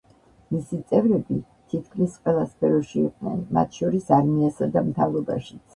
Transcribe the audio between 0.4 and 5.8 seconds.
მისი წევრები თითქმის ყველა სფეროში იყვნენ, მათ შორის არმიასა და მთავრობაშიც.